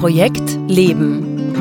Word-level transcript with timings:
Projekt 0.00 0.56
Leben. 0.68 1.52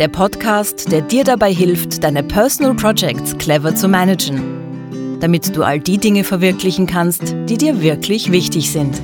Der 0.00 0.08
Podcast, 0.08 0.90
der 0.90 1.00
dir 1.00 1.22
dabei 1.22 1.54
hilft, 1.54 2.02
deine 2.02 2.24
Personal 2.24 2.74
Projects 2.74 3.38
clever 3.38 3.72
zu 3.76 3.86
managen, 3.86 5.20
damit 5.20 5.56
du 5.56 5.62
all 5.62 5.78
die 5.78 5.98
Dinge 5.98 6.24
verwirklichen 6.24 6.88
kannst, 6.88 7.36
die 7.48 7.56
dir 7.56 7.80
wirklich 7.80 8.32
wichtig 8.32 8.72
sind. 8.72 9.00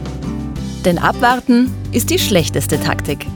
Denn 0.85 0.99
abwarten 0.99 1.71
ist 1.93 2.11
die 2.11 2.19
schlechteste 2.19 2.81
Taktik. 2.81 3.29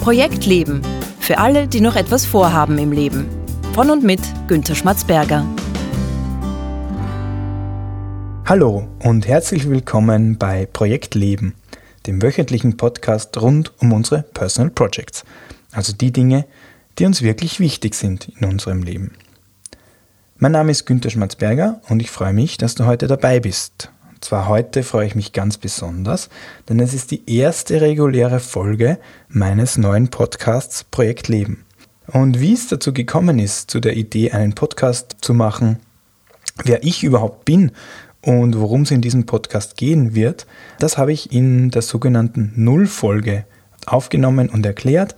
Projekt 0.00 0.46
Leben. 0.46 0.80
Für 1.20 1.36
alle, 1.36 1.68
die 1.68 1.82
noch 1.82 1.96
etwas 1.96 2.24
vorhaben 2.24 2.78
im 2.78 2.92
Leben. 2.92 3.26
Von 3.74 3.90
und 3.90 4.04
mit 4.04 4.20
Günter 4.48 4.74
Schmatzberger. 4.74 5.44
Hallo 8.46 8.86
und 9.00 9.26
herzlich 9.26 9.68
willkommen 9.68 10.38
bei 10.38 10.66
Projekt 10.72 11.16
Leben, 11.16 11.54
dem 12.06 12.22
wöchentlichen 12.22 12.76
Podcast 12.76 13.36
rund 13.40 13.72
um 13.80 13.92
unsere 13.92 14.22
Personal 14.22 14.70
Projects, 14.70 15.24
also 15.72 15.92
die 15.92 16.12
Dinge, 16.12 16.46
die 16.98 17.06
uns 17.06 17.22
wirklich 17.22 17.60
wichtig 17.60 17.94
sind 17.94 18.28
in 18.40 18.48
unserem 18.48 18.82
Leben. 18.82 19.12
Mein 20.38 20.52
Name 20.52 20.70
ist 20.70 20.86
Günter 20.86 21.10
Schmatzberger 21.10 21.80
und 21.88 22.00
ich 22.00 22.10
freue 22.10 22.32
mich, 22.32 22.58
dass 22.58 22.74
du 22.74 22.86
heute 22.86 23.06
dabei 23.06 23.40
bist. 23.40 23.90
Und 24.14 24.24
zwar 24.24 24.48
heute 24.48 24.82
freue 24.82 25.06
ich 25.06 25.14
mich 25.14 25.32
ganz 25.32 25.58
besonders, 25.58 26.30
denn 26.68 26.80
es 26.80 26.94
ist 26.94 27.10
die 27.10 27.22
erste 27.30 27.80
reguläre 27.80 28.40
Folge 28.40 28.98
meines 29.28 29.76
neuen 29.76 30.08
Podcasts 30.08 30.84
Projekt 30.84 31.28
Leben. 31.28 31.64
Und 32.06 32.40
wie 32.40 32.52
es 32.52 32.68
dazu 32.68 32.92
gekommen 32.92 33.38
ist, 33.38 33.70
zu 33.70 33.80
der 33.80 33.96
Idee, 33.96 34.30
einen 34.30 34.54
Podcast 34.54 35.16
zu 35.20 35.34
machen, 35.34 35.80
wer 36.64 36.84
ich 36.84 37.02
überhaupt 37.02 37.44
bin 37.44 37.72
und 38.26 38.58
worum 38.58 38.82
es 38.82 38.90
in 38.90 39.02
diesem 39.02 39.24
Podcast 39.24 39.76
gehen 39.76 40.16
wird, 40.16 40.46
das 40.80 40.98
habe 40.98 41.12
ich 41.12 41.32
in 41.32 41.70
der 41.70 41.82
sogenannten 41.82 42.52
Nullfolge 42.56 43.44
aufgenommen 43.86 44.48
und 44.48 44.66
erklärt. 44.66 45.14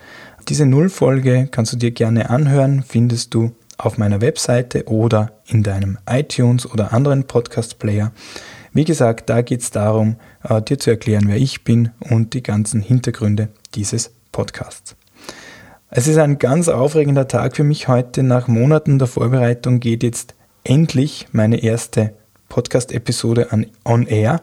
Diese 0.47 0.67
Nullfolge 0.67 1.49
kannst 1.51 1.73
du 1.73 1.79
dir 1.79 1.91
gerne 1.91 2.29
anhören, 2.29 2.85
findest 2.87 3.33
du 3.33 3.53
auf 3.79 3.97
meiner 3.97 4.21
Webseite 4.21 4.85
oder 4.89 5.33
in 5.47 5.63
deinem 5.63 5.97
iTunes 6.07 6.71
oder 6.71 6.93
anderen 6.93 7.25
Podcast-Player. 7.25 8.13
Wie 8.75 8.85
gesagt, 8.85 9.31
da 9.31 9.41
geht 9.41 9.63
es 9.63 9.71
darum, 9.71 10.17
äh, 10.47 10.61
dir 10.61 10.79
zu 10.79 10.91
erklären, 10.91 11.25
wer 11.29 11.37
ich 11.37 11.65
bin 11.65 11.93
und 12.11 12.35
die 12.35 12.43
ganzen 12.43 12.83
Hintergründe 12.83 13.49
dieses 13.75 14.11
Podcasts. 14.33 14.97
Es 15.89 16.09
ist 16.09 16.19
ein 16.19 16.39
ganz 16.39 16.69
aufregender 16.69 17.27
Tag 17.27 17.57
für 17.57 17.65
mich 17.65 17.89
heute. 17.89 18.23
Nach 18.23 18.49
Monaten 18.49 18.99
der 18.99 19.09
Vorbereitung 19.09 19.81
geht 19.81 20.03
jetzt 20.03 20.35
endlich 20.63 21.29
meine 21.33 21.63
erste 21.63 22.13
Podcast-Episode 22.49 23.49
on 23.85 24.07
Air. 24.07 24.41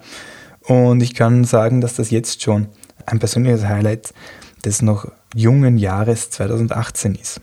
Und 0.61 1.01
ich 1.01 1.13
kann 1.13 1.43
sagen, 1.43 1.81
dass 1.81 1.95
das 1.95 2.11
jetzt 2.11 2.41
schon 2.41 2.67
ein 3.05 3.19
persönliches 3.19 3.65
Highlight 3.65 4.13
des 4.63 4.81
noch 4.81 5.11
jungen 5.35 5.77
Jahres 5.77 6.29
2018 6.31 7.15
ist. 7.15 7.41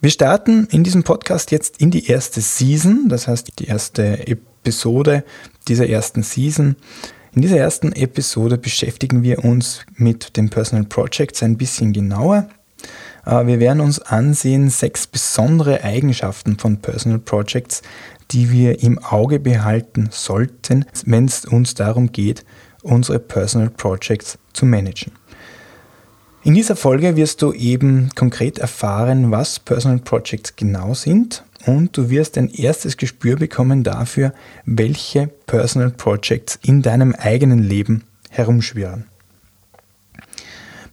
Wir 0.00 0.10
starten 0.10 0.66
in 0.70 0.84
diesem 0.84 1.02
Podcast 1.02 1.50
jetzt 1.50 1.80
in 1.80 1.90
die 1.90 2.06
erste 2.08 2.40
Season, 2.40 3.08
das 3.08 3.26
heißt 3.26 3.58
die 3.58 3.66
erste 3.66 4.26
Episode 4.26 5.24
dieser 5.66 5.88
ersten 5.88 6.22
Season. 6.22 6.76
In 7.32 7.42
dieser 7.42 7.56
ersten 7.56 7.92
Episode 7.92 8.58
beschäftigen 8.58 9.22
wir 9.22 9.44
uns 9.44 9.80
mit 9.96 10.36
den 10.36 10.50
Personal 10.50 10.84
Projects 10.84 11.42
ein 11.42 11.56
bisschen 11.56 11.92
genauer. 11.92 12.48
Wir 13.26 13.58
werden 13.58 13.80
uns 13.80 14.00
ansehen 14.00 14.68
sechs 14.68 15.06
besondere 15.06 15.82
Eigenschaften 15.82 16.58
von 16.58 16.78
Personal 16.78 17.18
Projects, 17.18 17.80
die 18.30 18.50
wir 18.50 18.82
im 18.82 18.98
Auge 18.98 19.40
behalten 19.40 20.08
sollten, 20.10 20.84
wenn 21.06 21.24
es 21.24 21.44
uns 21.46 21.74
darum 21.74 22.12
geht, 22.12 22.44
unsere 22.82 23.18
Personal 23.18 23.70
Projects 23.70 24.38
zu 24.52 24.66
managen. 24.66 25.12
In 26.42 26.52
dieser 26.52 26.76
Folge 26.76 27.16
wirst 27.16 27.40
du 27.40 27.54
eben 27.54 28.10
konkret 28.14 28.58
erfahren, 28.58 29.30
was 29.30 29.58
Personal 29.58 30.00
Projects 30.00 30.56
genau 30.56 30.92
sind 30.92 31.42
und 31.64 31.96
du 31.96 32.10
wirst 32.10 32.36
ein 32.36 32.50
erstes 32.50 32.98
Gespür 32.98 33.36
bekommen 33.36 33.82
dafür, 33.82 34.34
welche 34.66 35.28
Personal 35.46 35.90
Projects 35.90 36.58
in 36.62 36.82
deinem 36.82 37.14
eigenen 37.14 37.60
Leben 37.60 38.04
herumschwirren. 38.28 39.06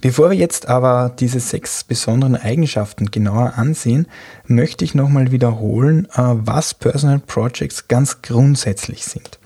Bevor 0.01 0.31
wir 0.31 0.37
jetzt 0.37 0.67
aber 0.67 1.13
diese 1.19 1.39
sechs 1.39 1.83
besonderen 1.83 2.35
Eigenschaften 2.35 3.11
genauer 3.11 3.53
ansehen, 3.55 4.07
möchte 4.47 4.83
ich 4.83 4.95
nochmal 4.95 5.31
wiederholen, 5.31 6.05
äh, 6.13 6.17
was 6.17 6.73
Personal 6.73 7.19
Projects 7.19 7.87
ganz 7.87 8.23
grundsätzlich 8.23 9.05
sind. 9.05 9.37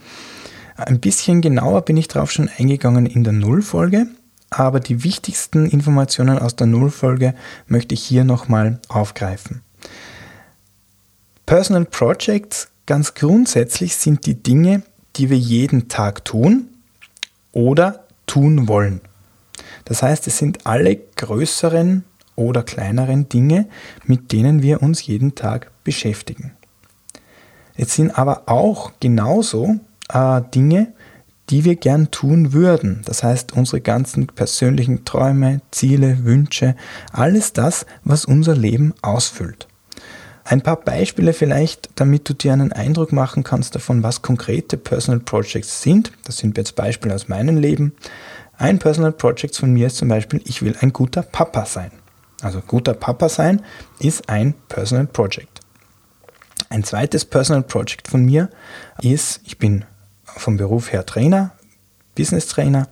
Ein 0.77 1.01
bisschen 1.01 1.41
genauer 1.41 1.81
bin 1.83 1.97
ich 1.97 2.07
darauf 2.07 2.31
schon 2.31 2.49
eingegangen 2.57 3.05
in 3.05 3.25
der 3.25 3.33
Nullfolge, 3.33 4.07
aber 4.49 4.79
die 4.79 5.03
wichtigsten 5.03 5.65
Informationen 5.65 6.39
aus 6.39 6.55
der 6.55 6.67
Nullfolge 6.67 7.33
möchte 7.67 7.93
ich 7.93 8.03
hier 8.03 8.23
nochmal 8.23 8.79
aufgreifen. 8.87 9.61
Personal 11.45 11.85
Projects 11.85 12.69
ganz 12.85 13.13
grundsätzlich 13.13 13.97
sind 13.97 14.25
die 14.25 14.41
Dinge, 14.41 14.83
die 15.17 15.29
wir 15.29 15.37
jeden 15.37 15.89
Tag 15.89 16.23
tun 16.23 16.69
oder 17.51 18.05
tun 18.25 18.67
wollen. 18.69 19.01
Das 19.85 20.03
heißt, 20.03 20.27
es 20.27 20.37
sind 20.37 20.65
alle 20.65 20.97
größeren 21.15 22.03
oder 22.35 22.63
kleineren 22.63 23.29
Dinge, 23.29 23.67
mit 24.03 24.31
denen 24.31 24.61
wir 24.61 24.83
uns 24.83 25.05
jeden 25.05 25.35
Tag 25.35 25.71
beschäftigen. 25.83 26.51
Es 27.75 27.95
sind 27.95 28.17
aber 28.17 28.43
auch 28.47 28.93
genauso 28.99 29.79
äh, 30.09 30.41
Dinge, 30.53 30.93
die 31.49 31.63
wir 31.63 31.75
gern 31.75 32.09
tun 32.09 32.53
würden. 32.53 33.01
Das 33.05 33.23
heißt, 33.23 33.53
unsere 33.53 33.81
ganzen 33.81 34.27
persönlichen 34.27 35.05
Träume, 35.05 35.61
Ziele, 35.71 36.23
Wünsche, 36.25 36.75
alles 37.11 37.53
das, 37.53 37.85
was 38.03 38.25
unser 38.25 38.55
Leben 38.55 38.93
ausfüllt. 39.01 39.67
Ein 40.43 40.61
paar 40.61 40.77
Beispiele 40.77 41.33
vielleicht, 41.33 41.89
damit 41.95 42.29
du 42.29 42.33
dir 42.33 42.53
einen 42.53 42.71
Eindruck 42.71 43.11
machen 43.11 43.43
kannst 43.43 43.73
davon, 43.73 44.03
was 44.03 44.21
konkrete 44.21 44.77
Personal 44.77 45.19
Projects 45.19 45.81
sind. 45.81 46.11
Das 46.23 46.37
sind 46.37 46.57
jetzt 46.57 46.75
Beispiele 46.75 47.15
aus 47.15 47.27
meinem 47.27 47.57
Leben. 47.57 47.93
Ein 48.57 48.79
Personal 48.79 49.11
Project 49.11 49.55
von 49.55 49.71
mir 49.71 49.87
ist 49.87 49.97
zum 49.97 50.07
Beispiel, 50.07 50.41
ich 50.45 50.61
will 50.61 50.75
ein 50.81 50.93
guter 50.93 51.21
Papa 51.21 51.65
sein. 51.65 51.91
Also 52.41 52.61
guter 52.61 52.93
Papa 52.93 53.29
sein 53.29 53.61
ist 53.99 54.29
ein 54.29 54.53
Personal 54.69 55.07
Project. 55.07 55.61
Ein 56.69 56.83
zweites 56.83 57.25
Personal 57.25 57.63
Project 57.63 58.07
von 58.07 58.23
mir 58.23 58.49
ist, 59.01 59.41
ich 59.45 59.57
bin 59.57 59.85
vom 60.25 60.57
Beruf 60.57 60.91
her 60.91 61.05
Trainer, 61.05 61.51
Business 62.15 62.47
Trainer 62.47 62.87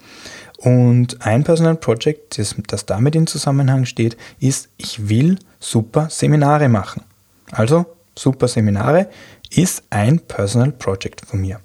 und 0.58 1.26
ein 1.26 1.44
Personal 1.44 1.76
Project, 1.76 2.38
das, 2.38 2.56
das 2.68 2.86
damit 2.86 3.16
in 3.16 3.28
Zusammenhang 3.28 3.86
steht, 3.86 4.18
ist, 4.40 4.70
ich 4.78 5.10
will 5.10 5.38
super 5.60 6.10
Seminare 6.10 6.70
machen. 6.70 7.04
Also 7.52 7.86
super 8.16 8.48
Seminare 8.48 9.10
ist 9.50 9.84
ein 9.90 10.20
Personal 10.20 10.72
Project 10.72 11.26
von 11.26 11.42
mir. 11.42 11.60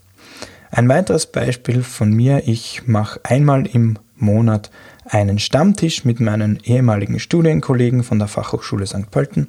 Ein 0.70 0.88
weiteres 0.88 1.26
Beispiel 1.26 1.82
von 1.82 2.12
mir, 2.12 2.42
ich 2.46 2.86
mache 2.86 3.20
einmal 3.24 3.66
im 3.66 3.98
Monat 4.16 4.70
einen 5.04 5.38
Stammtisch 5.38 6.04
mit 6.04 6.20
meinen 6.20 6.58
ehemaligen 6.64 7.18
Studienkollegen 7.18 8.02
von 8.02 8.18
der 8.18 8.28
Fachhochschule 8.28 8.86
St. 8.86 9.10
Pölten 9.10 9.48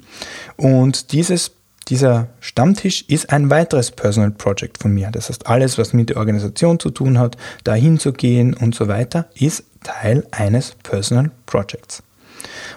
und 0.56 1.12
dieses, 1.12 1.52
dieser 1.88 2.28
Stammtisch 2.40 3.04
ist 3.08 3.30
ein 3.32 3.50
weiteres 3.50 3.90
Personal 3.90 4.30
Project 4.30 4.78
von 4.78 4.94
mir. 4.94 5.10
Das 5.10 5.28
heißt, 5.28 5.46
alles, 5.46 5.76
was 5.76 5.92
mit 5.92 6.10
der 6.10 6.16
Organisation 6.16 6.78
zu 6.78 6.90
tun 6.90 7.18
hat, 7.18 7.36
dahin 7.64 7.98
zu 7.98 8.12
gehen 8.12 8.54
und 8.54 8.74
so 8.74 8.88
weiter, 8.88 9.28
ist 9.34 9.64
Teil 9.82 10.26
eines 10.30 10.76
Personal 10.82 11.30
Projects. 11.46 12.02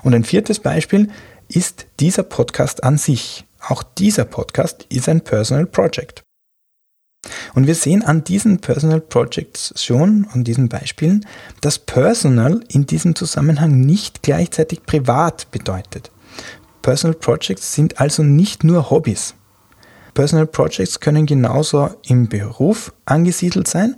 Und 0.01 0.13
ein 0.13 0.23
viertes 0.23 0.59
Beispiel 0.59 1.09
ist 1.47 1.85
dieser 1.99 2.23
Podcast 2.23 2.83
an 2.83 2.97
sich. 2.97 3.45
Auch 3.59 3.83
dieser 3.83 4.25
Podcast 4.25 4.85
ist 4.89 5.07
ein 5.07 5.21
Personal 5.21 5.65
Project. 5.65 6.23
Und 7.55 7.67
wir 7.67 7.75
sehen 7.75 8.03
an 8.03 8.23
diesen 8.23 8.59
Personal 8.59 8.99
Projects 8.99 9.73
schon, 9.81 10.27
an 10.31 10.43
diesen 10.43 10.69
Beispielen, 10.69 11.25
dass 11.61 11.77
Personal 11.77 12.61
in 12.67 12.85
diesem 12.85 13.15
Zusammenhang 13.15 13.81
nicht 13.81 14.23
gleichzeitig 14.23 14.83
privat 14.85 15.51
bedeutet. 15.51 16.11
Personal 16.81 17.15
Projects 17.15 17.73
sind 17.73 17.99
also 17.99 18.23
nicht 18.23 18.63
nur 18.63 18.89
Hobbys. 18.89 19.35
Personal 20.13 20.47
Projects 20.47 20.99
können 20.99 21.25
genauso 21.25 21.89
im 22.07 22.27
Beruf 22.27 22.93
angesiedelt 23.05 23.67
sein, 23.67 23.95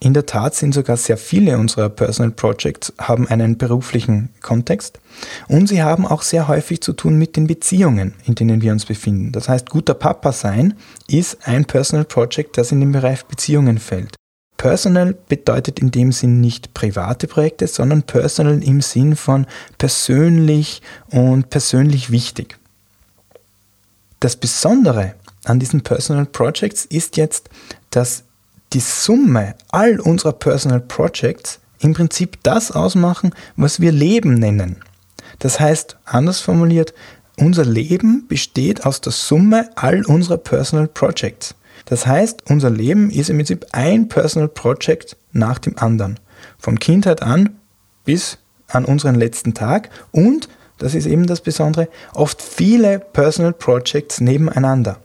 in 0.00 0.14
der 0.14 0.26
Tat 0.26 0.54
sind 0.54 0.74
sogar 0.74 0.96
sehr 0.96 1.16
viele 1.16 1.58
unserer 1.58 1.88
Personal 1.88 2.30
Projects 2.30 2.92
haben 2.98 3.26
einen 3.26 3.58
beruflichen 3.58 4.28
Kontext 4.40 5.00
und 5.48 5.68
sie 5.68 5.82
haben 5.82 6.06
auch 6.06 6.22
sehr 6.22 6.46
häufig 6.46 6.80
zu 6.82 6.92
tun 6.92 7.18
mit 7.18 7.34
den 7.34 7.48
Beziehungen, 7.48 8.14
in 8.24 8.36
denen 8.36 8.62
wir 8.62 8.70
uns 8.70 8.86
befinden. 8.86 9.32
Das 9.32 9.48
heißt, 9.48 9.70
guter 9.70 9.94
Papa 9.94 10.30
sein 10.30 10.74
ist 11.08 11.38
ein 11.48 11.64
Personal 11.64 12.04
Project, 12.04 12.56
das 12.58 12.70
in 12.70 12.78
den 12.78 12.92
Bereich 12.92 13.24
Beziehungen 13.24 13.78
fällt. 13.78 14.14
Personal 14.56 15.14
bedeutet 15.28 15.80
in 15.80 15.90
dem 15.90 16.12
Sinn 16.12 16.40
nicht 16.40 16.74
private 16.74 17.26
Projekte, 17.26 17.66
sondern 17.66 18.02
personal 18.02 18.62
im 18.62 18.80
Sinn 18.80 19.16
von 19.16 19.46
persönlich 19.78 20.80
und 21.10 21.50
persönlich 21.50 22.10
wichtig. 22.10 22.56
Das 24.20 24.36
Besondere 24.36 25.14
an 25.44 25.58
diesen 25.58 25.82
Personal 25.82 26.26
Projects 26.26 26.84
ist 26.84 27.16
jetzt, 27.16 27.50
dass 27.90 28.24
die 28.72 28.80
Summe 28.80 29.54
all 29.70 30.00
unserer 30.00 30.32
Personal 30.32 30.80
Projects 30.80 31.60
im 31.80 31.94
Prinzip 31.94 32.42
das 32.42 32.70
ausmachen, 32.70 33.34
was 33.56 33.80
wir 33.80 33.92
Leben 33.92 34.34
nennen. 34.34 34.82
Das 35.38 35.60
heißt, 35.60 35.96
anders 36.04 36.40
formuliert, 36.40 36.92
unser 37.36 37.64
Leben 37.64 38.26
besteht 38.26 38.84
aus 38.84 39.00
der 39.00 39.12
Summe 39.12 39.70
all 39.76 40.04
unserer 40.04 40.38
Personal 40.38 40.88
Projects. 40.88 41.54
Das 41.84 42.06
heißt, 42.06 42.50
unser 42.50 42.70
Leben 42.70 43.10
ist 43.10 43.30
im 43.30 43.36
Prinzip 43.36 43.66
ein 43.72 44.08
Personal 44.08 44.48
Project 44.48 45.16
nach 45.32 45.58
dem 45.58 45.78
anderen. 45.78 46.18
Von 46.58 46.78
Kindheit 46.78 47.22
an 47.22 47.56
bis 48.04 48.38
an 48.66 48.84
unseren 48.84 49.14
letzten 49.14 49.54
Tag 49.54 49.88
und, 50.10 50.48
das 50.78 50.94
ist 50.94 51.06
eben 51.06 51.26
das 51.26 51.40
Besondere, 51.40 51.88
oft 52.12 52.42
viele 52.42 52.98
Personal 52.98 53.52
Projects 53.52 54.20
nebeneinander. 54.20 55.00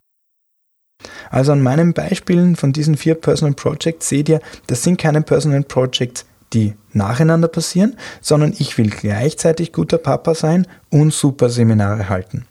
Also 1.34 1.52
an 1.52 1.64
meinen 1.64 1.94
Beispielen 1.94 2.56
von 2.56 2.74
diesen 2.74 2.96
vier 2.96 3.16
Personal 3.16 3.56
Projects 3.56 4.08
seht 4.08 4.30
ihr, 4.30 4.40
das 4.68 4.84
sind 4.84 5.00
keine 5.00 5.24
Personal 5.24 5.64
Projects, 5.64 6.26
die 6.54 6.76
nacheinander 6.92 7.48
passieren, 7.48 7.98
sondern 8.22 8.54
ich 8.60 8.78
will 8.78 8.92
gleichzeitig 8.92 9.74
guter 9.74 9.98
Papa 9.98 10.36
sein 10.36 10.68
und 10.92 11.12
super 11.12 11.50
Seminare 11.50 12.08
halten. 12.08 12.46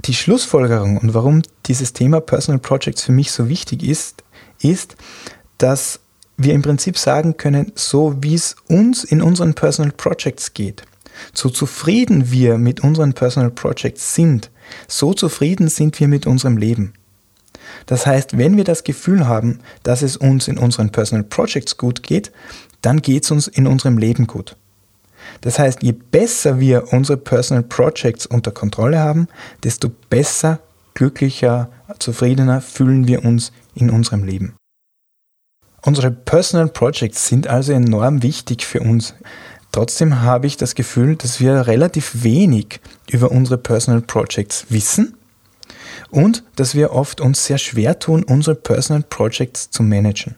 Die 0.00 0.14
Schlussfolgerung 0.14 0.96
und 0.96 1.14
warum 1.14 1.42
dieses 1.66 1.92
Thema 1.92 2.20
Personal 2.20 2.58
Projects 2.58 3.02
für 3.02 3.12
mich 3.12 3.30
so 3.30 3.48
wichtig 3.48 3.84
ist, 3.84 4.24
ist, 4.60 4.96
dass 5.58 6.00
wir 6.36 6.54
im 6.54 6.62
Prinzip 6.62 6.98
sagen 6.98 7.36
können, 7.36 7.70
so 7.76 8.16
wie 8.20 8.34
es 8.34 8.56
uns 8.66 9.04
in 9.04 9.22
unseren 9.22 9.54
Personal 9.54 9.92
Projects 9.92 10.54
geht, 10.54 10.82
so 11.32 11.50
zufrieden 11.50 12.32
wir 12.32 12.58
mit 12.58 12.80
unseren 12.80 13.12
Personal 13.12 13.52
Projects 13.52 14.16
sind, 14.16 14.50
so 14.88 15.14
zufrieden 15.14 15.68
sind 15.68 16.00
wir 16.00 16.08
mit 16.08 16.26
unserem 16.26 16.56
Leben. 16.56 16.94
Das 17.86 18.06
heißt, 18.06 18.38
wenn 18.38 18.56
wir 18.56 18.64
das 18.64 18.84
Gefühl 18.84 19.26
haben, 19.26 19.60
dass 19.82 20.02
es 20.02 20.16
uns 20.16 20.48
in 20.48 20.58
unseren 20.58 20.90
Personal 20.90 21.24
Projects 21.24 21.76
gut 21.76 22.02
geht, 22.02 22.32
dann 22.80 23.00
geht 23.00 23.24
es 23.24 23.30
uns 23.30 23.48
in 23.48 23.66
unserem 23.66 23.98
Leben 23.98 24.26
gut. 24.26 24.56
Das 25.40 25.58
heißt, 25.58 25.82
je 25.82 25.92
besser 25.92 26.60
wir 26.60 26.92
unsere 26.92 27.16
Personal 27.16 27.62
Projects 27.62 28.26
unter 28.26 28.50
Kontrolle 28.50 28.98
haben, 28.98 29.28
desto 29.62 29.90
besser, 30.10 30.60
glücklicher, 30.94 31.70
zufriedener 31.98 32.60
fühlen 32.60 33.06
wir 33.06 33.24
uns 33.24 33.52
in 33.74 33.90
unserem 33.90 34.24
Leben. 34.24 34.54
Unsere 35.84 36.10
Personal 36.10 36.68
Projects 36.68 37.26
sind 37.26 37.48
also 37.48 37.72
enorm 37.72 38.22
wichtig 38.22 38.64
für 38.64 38.80
uns. 38.80 39.14
Trotzdem 39.72 40.20
habe 40.20 40.46
ich 40.46 40.56
das 40.56 40.74
Gefühl, 40.74 41.16
dass 41.16 41.40
wir 41.40 41.66
relativ 41.66 42.22
wenig 42.22 42.80
über 43.10 43.32
unsere 43.32 43.58
Personal 43.58 44.02
Projects 44.02 44.66
wissen 44.68 45.16
und 46.10 46.44
dass 46.56 46.74
wir 46.74 46.92
oft 46.92 47.20
uns 47.20 47.46
sehr 47.46 47.58
schwer 47.58 47.98
tun, 47.98 48.22
unsere 48.22 48.56
Personal 48.56 49.02
Projects 49.02 49.70
zu 49.70 49.82
managen. 49.82 50.36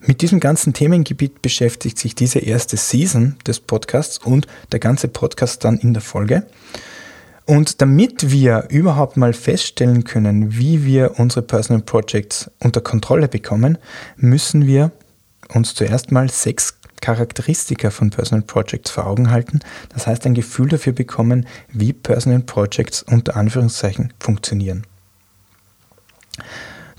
Mit 0.00 0.22
diesem 0.22 0.40
ganzen 0.40 0.72
Themengebiet 0.72 1.42
beschäftigt 1.42 1.98
sich 1.98 2.14
diese 2.14 2.38
erste 2.38 2.76
Season 2.76 3.36
des 3.46 3.60
Podcasts 3.60 4.18
und 4.18 4.46
der 4.72 4.78
ganze 4.80 5.08
Podcast 5.08 5.64
dann 5.64 5.76
in 5.76 5.92
der 5.92 6.02
Folge. 6.02 6.46
Und 7.44 7.80
damit 7.82 8.30
wir 8.30 8.66
überhaupt 8.68 9.16
mal 9.16 9.32
feststellen 9.32 10.04
können, 10.04 10.56
wie 10.56 10.84
wir 10.84 11.18
unsere 11.18 11.42
Personal 11.42 11.82
Projects 11.82 12.50
unter 12.58 12.80
Kontrolle 12.80 13.26
bekommen, 13.26 13.78
müssen 14.16 14.66
wir 14.66 14.92
uns 15.48 15.74
zuerst 15.74 16.12
mal 16.12 16.30
sechs 16.30 16.77
Charakteristika 17.00 17.90
von 17.90 18.10
Personal 18.10 18.42
Projects 18.42 18.90
vor 18.90 19.06
Augen 19.06 19.30
halten. 19.30 19.60
Das 19.90 20.06
heißt, 20.06 20.26
ein 20.26 20.34
Gefühl 20.34 20.68
dafür 20.68 20.92
bekommen, 20.92 21.46
wie 21.72 21.92
Personal 21.92 22.40
Projects 22.40 23.02
unter 23.02 23.36
Anführungszeichen 23.36 24.12
funktionieren. 24.18 24.86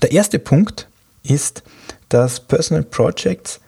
Der 0.02 0.12
erste 0.12 0.38
Punkt 0.38 0.88
ist, 1.22 1.62
dass 2.08 2.40
Personal 2.40 2.84
Projects 2.84 3.60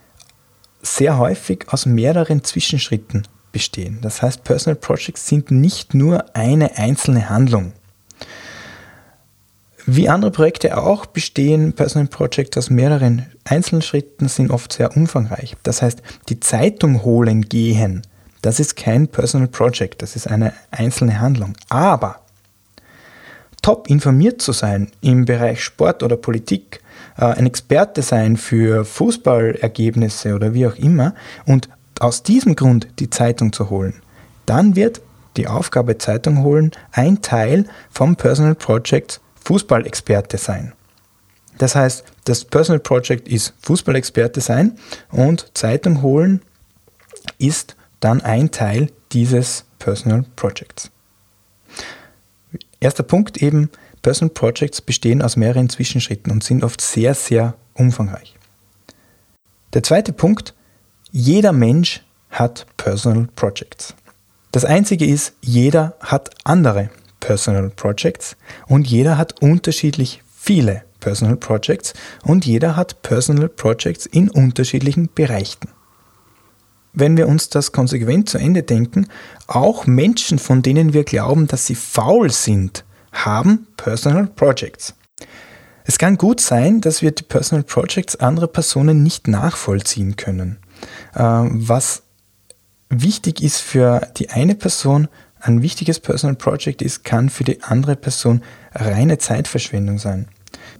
sehr 0.83 1.19
häufig 1.19 1.67
aus 1.69 1.87
mehreren 1.87 2.43
Zwischenschritten 2.43 3.27
bestehen. 3.53 3.99
Das 4.03 4.23
heißt, 4.23 4.43
Personal 4.45 4.77
Projects 4.77 5.27
sind 5.27 5.51
nicht 5.51 5.95
nur 5.95 6.35
eine 6.35 6.79
einzelne 6.79 7.29
Handlung. 7.29 7.73
Wie 9.87 10.09
andere 10.09 10.31
Projekte 10.31 10.79
auch 10.79 11.07
bestehen 11.07 11.73
Personal 11.73 12.07
Projects 12.07 12.57
aus 12.57 12.71
mehreren 12.71 13.27
Einzelschritten, 13.45 14.29
sind 14.29 14.51
oft 14.51 14.73
sehr 14.73 14.97
umfangreich. 14.97 15.57
Das 15.65 15.83
heißt, 15.83 16.03
die 16.29 16.39
Zeitung 16.39 17.03
holen 17.03 17.43
gehen, 17.43 18.03
das 18.43 18.61
ist 18.61 18.77
kein 18.77 19.09
Personal 19.09 19.49
Project, 19.49 20.03
das 20.03 20.15
ist 20.15 20.29
eine 20.29 20.53
einzelne 20.71 21.21
Handlung. 21.21 21.55
Aber 21.69 22.21
top 23.61 23.89
informiert 23.89 24.41
zu 24.41 24.53
sein 24.53 24.91
im 25.01 25.25
Bereich 25.25 25.63
Sport 25.63 26.03
oder 26.03 26.17
Politik, 26.17 26.81
äh, 27.17 27.25
ein 27.25 27.47
Experte 27.47 28.03
sein 28.03 28.37
für 28.37 28.85
Fußballergebnisse 28.85 30.35
oder 30.35 30.55
wie 30.55 30.67
auch 30.67 30.77
immer 30.77 31.15
und 31.45 31.69
aus 31.99 32.23
diesem 32.23 32.55
Grund 32.57 32.89
die 32.99 33.11
Zeitung 33.11 33.53
zu 33.53 33.71
holen, 33.71 33.95
dann 34.47 34.77
wird 34.77 35.01
die 35.37 35.49
Aufgabe 35.49 35.99
Zeitung 35.99 36.43
holen 36.43 36.73
ein 36.93 37.23
Teil 37.23 37.65
vom 37.91 38.17
Personal 38.17 38.55
Project 38.55 39.21
Fußballexperte 39.45 40.39
sein. 40.39 40.73
Das 41.59 41.75
heißt, 41.75 42.05
das 42.25 42.45
Personal 42.45 42.81
Project 42.81 43.29
ist 43.29 43.55
Fußballexperte 43.63 44.41
sein 44.41 44.79
und 45.11 45.51
Zeitung 45.55 46.03
holen 46.03 46.43
ist 47.39 47.77
dann 48.01 48.21
ein 48.21 48.51
Teil 48.51 48.91
dieses 49.13 49.65
Personal 49.79 50.25
Projects. 50.37 50.91
Erster 52.81 53.03
Punkt 53.03 53.37
eben, 53.43 53.71
Personal 54.03 54.35
Projects 54.35 54.81
bestehen 54.81 55.23
aus 55.23 55.37
mehreren 55.37 55.69
Zwischenschritten 55.69 56.33
und 56.33 56.43
sind 56.43 56.65
oft 56.65 56.81
sehr, 56.81 57.15
sehr 57.15 57.55
umfangreich. 57.75 58.35
Der 59.75 59.83
zweite 59.83 60.13
Punkt, 60.13 60.55
jeder 61.13 61.53
Mensch 61.53 62.03
hat 62.31 62.67
Personal 62.77 63.29
Projects. 63.37 63.95
Das 64.51 64.65
einzige 64.65 65.07
ist, 65.07 65.35
jeder 65.41 65.95
hat 66.01 66.31
andere 66.45 66.91
Personal 67.23 67.71
Projects 67.71 68.37
und 68.67 68.87
jeder 68.87 69.17
hat 69.17 69.41
unterschiedlich 69.41 70.23
viele 70.37 70.83
Personal 71.01 71.37
Projects 71.37 71.95
und 72.25 72.45
jeder 72.45 72.77
hat 72.77 73.01
Personal 73.03 73.49
Projects 73.49 74.07
in 74.07 74.29
unterschiedlichen 74.29 75.09
Bereichen. 75.15 75.69
Wenn 76.93 77.17
wir 77.17 77.29
uns 77.29 77.49
das 77.49 77.73
konsequent 77.73 78.29
zu 78.29 78.39
Ende 78.39 78.65
denken, 78.65 79.07
auch 79.47 79.87
Menschen, 79.87 80.39
von 80.39 80.63
denen 80.63 80.93
wir 80.93 81.05
glauben, 81.05 81.47
dass 81.47 81.67
sie 81.67 81.77
faul 81.77 82.31
sind, 82.31 82.85
haben 83.13 83.69
Personal 83.77 84.27
Projects. 84.27 84.95
Es 85.85 85.99
kann 85.99 86.19
gut 86.19 86.41
sein, 86.41 86.81
dass 86.81 87.03
wir 87.03 87.13
die 87.13 87.23
Personal 87.23 87.63
Projects 87.63 88.17
anderer 88.17 88.49
Personen 88.49 89.03
nicht 89.03 89.29
nachvollziehen 89.29 90.17
können. 90.17 90.59
Ähm, 91.17 91.69
was 91.69 92.03
wichtig 92.89 93.43
ist 93.43 93.59
für 93.59 94.09
die 94.17 94.31
eine 94.31 94.55
Person, 94.55 95.09
ein 95.43 95.63
wichtiges 95.63 96.01
Personal 96.01 96.37
Project 96.37 96.83
ist, 96.83 97.05
kann 97.05 97.29
für 97.29 97.45
die 97.45 97.63
andere 97.63 97.97
Person 97.97 98.43
reine 98.75 99.19
Zeitverschwendung 99.19 99.99
sein. 99.99 100.29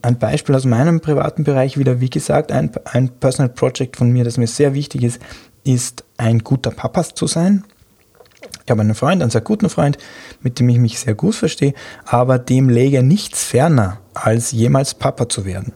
Ein 0.03 0.19
Beispiel 0.19 0.55
aus 0.55 0.65
meinem 0.65 1.01
privaten 1.01 1.45
Bereich 1.45 1.77
wieder, 1.79 2.01
wie 2.01 2.11
gesagt, 2.11 2.53
ein, 2.53 2.71
ein 2.85 3.09
Personal 3.09 3.51
Project 3.51 3.97
von 3.97 4.11
mir, 4.11 4.25
das 4.25 4.39
mir 4.39 4.47
sehr 4.47 4.75
wichtig 4.75 5.03
ist, 5.03 5.21
ist 5.65 6.05
ein 6.17 6.41
guter 6.41 6.71
Papa 6.71 7.03
zu 7.03 7.27
sein. 7.27 7.65
Ich 8.65 8.71
habe 8.71 8.81
einen 8.81 8.95
Freund, 8.95 9.23
einen 9.23 9.31
sehr 9.31 9.41
guten 9.41 9.69
Freund, 9.69 9.99
mit 10.41 10.59
dem 10.59 10.69
ich 10.69 10.79
mich 10.79 10.99
sehr 10.99 11.15
gut 11.15 11.35
verstehe, 11.35 11.75
aber 12.05 12.39
dem 12.39 12.69
lege 12.69 13.03
nichts 13.03 13.45
ferner, 13.45 13.99
als 14.15 14.53
jemals 14.53 14.95
Papa 14.95 15.29
zu 15.29 15.45
werden. 15.45 15.73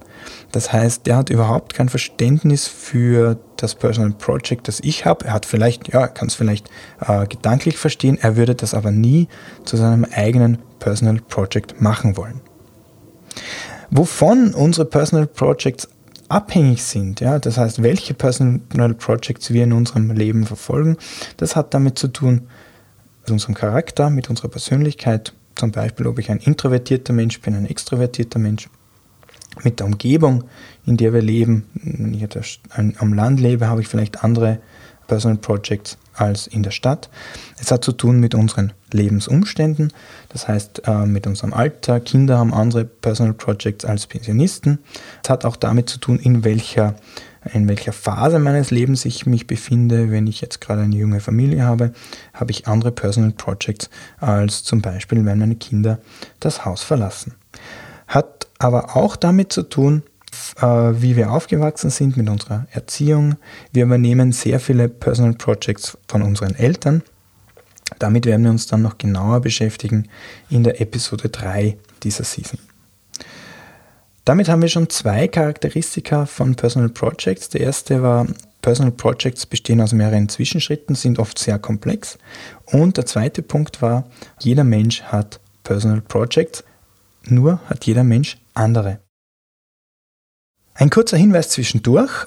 Das 0.53 0.73
heißt, 0.73 1.07
der 1.07 1.17
hat 1.17 1.31
überhaupt 1.31 1.75
kein 1.75 1.89
Verständnis 1.89 2.69
für 2.69 3.39
das 3.63 3.75
Personal 3.75 4.13
Project, 4.13 4.69
das 4.69 4.81
ich 4.81 5.05
habe. 5.05 5.27
Er 5.27 5.33
hat 5.33 5.47
vielleicht, 5.47 5.93
ja, 5.93 6.09
kann 6.09 6.29
es 6.29 6.35
vielleicht 6.35 6.69
äh, 7.07 7.27
gedanklich 7.27 7.77
verstehen, 7.77 8.19
er 8.21 8.37
würde 8.37 8.55
das 8.55 8.75
aber 8.75 8.91
nie 8.91 9.29
zu 9.65 9.77
seinem 9.77 10.05
eigenen 10.05 10.59
Personal 10.79 11.21
Project 11.21 11.81
machen 11.81 12.17
wollen. 12.17 12.41
Wovon 13.91 14.55
unsere 14.55 14.87
Personal 14.87 15.27
Projects 15.27 15.89
abhängig 16.29 16.83
sind, 16.83 17.21
ja, 17.21 17.39
das 17.39 17.57
heißt, 17.57 17.83
welche 17.83 18.15
Personal 18.15 18.95
Projects 18.95 19.53
wir 19.53 19.65
in 19.65 19.73
unserem 19.73 20.11
Leben 20.11 20.45
verfolgen, 20.45 20.97
das 21.37 21.55
hat 21.55 21.73
damit 21.73 21.99
zu 21.99 22.09
tun, 22.09 22.49
mit 23.23 23.31
unserem 23.31 23.55
Charakter, 23.55 24.11
mit 24.11 24.29
unserer 24.31 24.49
Persönlichkeit, 24.49 25.33
zum 25.55 25.73
Beispiel, 25.73 26.07
ob 26.07 26.19
ich 26.19 26.31
ein 26.31 26.39
introvertierter 26.39 27.13
Mensch 27.13 27.41
bin, 27.41 27.55
ein 27.55 27.67
extrovertierter 27.67 28.39
Mensch, 28.39 28.69
mit 29.65 29.81
der 29.81 29.87
Umgebung, 29.87 30.45
in 30.85 30.97
der 30.97 31.13
wir 31.13 31.23
leben. 31.23 31.67
Wenn 31.75 32.15
ich 32.15 32.61
am 32.99 33.13
Land 33.15 33.41
lebe, 33.41 33.69
habe 33.69 33.81
ich 33.81 33.89
vielleicht 33.89 34.23
andere 34.25 34.59
Personal 35.07 35.39
Projects 35.39 35.99
als 36.15 36.47
in 36.47 36.63
der 36.63 36.71
Stadt. 36.71 37.09
Es 37.61 37.71
hat 37.71 37.85
zu 37.85 37.93
tun 37.93 38.21
mit 38.21 38.35
unseren 38.35 38.73
Lebensumständen, 38.93 39.93
das 40.31 40.49
heißt 40.49 40.83
äh, 40.87 41.07
mit 41.07 41.27
unserem 41.27 41.53
Alter. 41.53 42.01
Kinder 42.01 42.39
haben 42.39 42.55
andere 42.55 42.85
Personal 42.85 43.35
Projects 43.35 43.85
als 43.85 44.07
Pensionisten. 44.07 44.79
Es 45.23 45.31
hat 45.31 45.45
auch 45.45 45.57
damit 45.57 45.89
zu 45.89 45.99
tun, 45.99 46.19
in 46.19 46.45
welcher 46.45 46.95
in 47.53 47.69
welcher 47.69 47.93
Phase 47.93 48.41
meines 48.41 48.73
Lebens 48.73 49.05
ich 49.05 49.25
mich 49.25 49.47
befinde. 49.47 50.11
Wenn 50.11 50.27
ich 50.27 50.41
jetzt 50.41 50.61
gerade 50.61 50.83
eine 50.83 50.97
junge 50.97 51.21
Familie 51.21 51.63
habe, 51.63 51.93
habe 52.35 52.51
ich 52.51 52.67
andere 52.67 52.91
Personal 52.91 53.31
Projects 53.31 53.89
als 54.19 54.65
zum 54.65 54.83
Beispiel, 54.83 55.25
wenn 55.25 55.39
meine 55.39 55.55
Kinder 55.55 55.99
das 56.41 56.65
Haus 56.65 56.83
verlassen. 56.83 57.35
Hat 58.07 58.47
aber 58.59 58.97
auch 58.97 59.17
damit 59.17 59.53
zu 59.53 59.63
tun, 59.63 60.03
äh, 60.61 60.67
wie 60.67 61.17
wir 61.17 61.33
aufgewachsen 61.33 61.91
sind 61.91 62.17
mit 62.17 62.29
unserer 62.29 62.67
Erziehung. 62.71 63.37
Wir 63.73 63.85
übernehmen 63.85 64.33
sehr 64.33 64.61
viele 64.61 64.89
Personal 64.89 65.35
Projects 65.35 65.99
von 66.09 66.23
unseren 66.23 66.55
Eltern. 66.55 67.03
Damit 67.99 68.27
werden 68.27 68.45
wir 68.45 68.51
uns 68.51 68.67
dann 68.67 68.83
noch 68.83 68.99
genauer 68.99 69.41
beschäftigen 69.41 70.09
in 70.51 70.65
der 70.65 70.81
Episode 70.81 71.29
3 71.29 71.77
dieser 72.03 72.25
Season. 72.25 72.59
Damit 74.25 74.49
haben 74.49 74.61
wir 74.61 74.69
schon 74.69 74.91
zwei 74.91 75.29
Charakteristika 75.29 76.27
von 76.27 76.57
Personal 76.57 76.89
Projects. 76.89 77.49
Der 77.49 77.61
erste 77.61 78.03
war, 78.03 78.27
Personal 78.61 78.91
Projects 78.91 79.47
bestehen 79.47 79.81
aus 79.81 79.93
mehreren 79.93 80.29
Zwischenschritten, 80.29 80.97
sind 80.97 81.21
oft 81.21 81.39
sehr 81.39 81.61
komplex. 81.61 82.19
Und 82.65 82.97
der 82.97 83.07
zweite 83.07 83.43
Punkt 83.43 83.81
war, 83.83 84.05
jeder 84.41 84.65
Mensch 84.65 85.03
hat 85.03 85.39
Personal 85.63 86.01
Projects, 86.01 86.65
nur 87.31 87.61
hat 87.67 87.87
jeder 87.87 88.05
Mensch 88.05 88.39
andere. 88.55 89.01
Ein 90.75 90.91
kurzer 90.91 91.17
Hinweis 91.17 91.49
zwischendurch. 91.49 92.27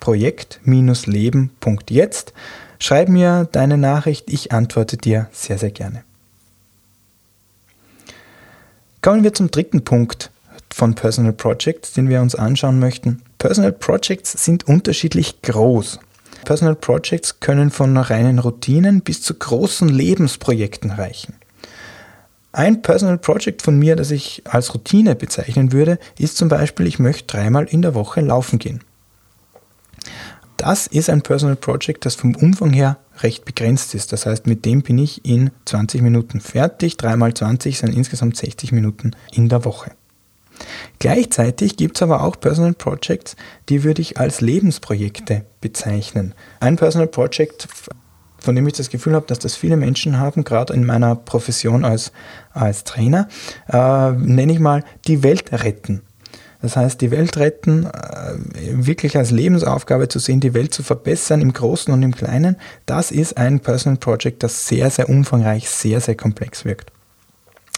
post.projekt-leben.jetzt. 0.02 2.32
Schreib 2.78 3.08
mir 3.08 3.48
deine 3.52 3.78
Nachricht, 3.78 4.30
ich 4.30 4.52
antworte 4.52 4.96
dir 4.96 5.28
sehr, 5.32 5.58
sehr 5.58 5.70
gerne. 5.70 6.02
Kommen 9.00 9.22
wir 9.22 9.32
zum 9.32 9.52
dritten 9.52 9.84
Punkt 9.84 10.32
von 10.72 10.94
Personal 10.94 11.32
Projects, 11.32 11.92
den 11.92 12.08
wir 12.08 12.20
uns 12.20 12.34
anschauen 12.34 12.80
möchten. 12.80 13.22
Personal 13.38 13.70
Projects 13.72 14.44
sind 14.44 14.66
unterschiedlich 14.66 15.40
groß. 15.42 16.00
Personal 16.44 16.74
Projects 16.74 17.38
können 17.38 17.70
von 17.70 17.96
reinen 17.96 18.40
Routinen 18.40 19.02
bis 19.02 19.22
zu 19.22 19.34
großen 19.34 19.88
Lebensprojekten 19.88 20.90
reichen. 20.90 21.34
Ein 22.50 22.82
Personal 22.82 23.18
Project 23.18 23.62
von 23.62 23.78
mir, 23.78 23.94
das 23.96 24.10
ich 24.10 24.42
als 24.44 24.74
Routine 24.74 25.14
bezeichnen 25.14 25.70
würde, 25.72 26.00
ist 26.18 26.36
zum 26.36 26.48
Beispiel, 26.48 26.88
ich 26.88 26.98
möchte 26.98 27.28
dreimal 27.28 27.64
in 27.64 27.82
der 27.82 27.94
Woche 27.94 28.20
laufen 28.20 28.58
gehen. 28.58 28.82
Das 30.62 30.86
ist 30.86 31.10
ein 31.10 31.22
Personal 31.22 31.56
Project, 31.56 32.06
das 32.06 32.14
vom 32.14 32.36
Umfang 32.36 32.72
her 32.72 32.96
recht 33.18 33.44
begrenzt 33.44 33.96
ist. 33.96 34.12
Das 34.12 34.26
heißt, 34.26 34.46
mit 34.46 34.64
dem 34.64 34.82
bin 34.82 34.96
ich 34.96 35.24
in 35.24 35.50
20 35.64 36.02
Minuten 36.02 36.40
fertig. 36.40 36.96
Dreimal 36.96 37.34
20 37.34 37.78
sind 37.78 37.92
insgesamt 37.92 38.36
60 38.36 38.70
Minuten 38.70 39.10
in 39.32 39.48
der 39.48 39.64
Woche. 39.64 39.90
Gleichzeitig 41.00 41.76
gibt 41.76 41.96
es 41.96 42.02
aber 42.02 42.22
auch 42.22 42.38
Personal 42.38 42.74
Projects, 42.74 43.34
die 43.68 43.82
würde 43.82 44.02
ich 44.02 44.18
als 44.18 44.40
Lebensprojekte 44.40 45.44
bezeichnen. 45.60 46.32
Ein 46.60 46.76
Personal 46.76 47.08
Project, 47.08 47.66
von 48.38 48.54
dem 48.54 48.64
ich 48.68 48.74
das 48.74 48.88
Gefühl 48.88 49.16
habe, 49.16 49.26
dass 49.26 49.40
das 49.40 49.56
viele 49.56 49.76
Menschen 49.76 50.20
haben, 50.20 50.44
gerade 50.44 50.74
in 50.74 50.84
meiner 50.84 51.16
Profession 51.16 51.84
als, 51.84 52.12
als 52.52 52.84
Trainer, 52.84 53.26
äh, 53.68 54.12
nenne 54.12 54.52
ich 54.52 54.60
mal 54.60 54.84
die 55.08 55.24
Welt 55.24 55.50
retten. 55.50 56.02
Das 56.62 56.76
heißt, 56.76 57.00
die 57.00 57.10
Welt 57.10 57.36
retten, 57.36 57.86
äh, 57.86 58.34
wirklich 58.86 59.16
als 59.16 59.32
Lebensaufgabe 59.32 60.08
zu 60.08 60.20
sehen, 60.20 60.40
die 60.40 60.54
Welt 60.54 60.72
zu 60.72 60.84
verbessern 60.84 61.40
im 61.40 61.52
Großen 61.52 61.92
und 61.92 62.02
im 62.02 62.14
Kleinen, 62.14 62.56
das 62.86 63.10
ist 63.10 63.36
ein 63.36 63.60
Personal 63.60 63.98
Project, 63.98 64.42
das 64.44 64.68
sehr, 64.68 64.88
sehr 64.88 65.08
umfangreich, 65.08 65.68
sehr, 65.68 66.00
sehr 66.00 66.14
komplex 66.14 66.64
wirkt. 66.64 66.92